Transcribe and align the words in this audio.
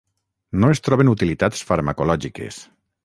No 0.63 0.71
es 0.75 0.81
troben 0.87 1.11
utilitats 1.13 1.61
farmacològiques. 1.73 2.63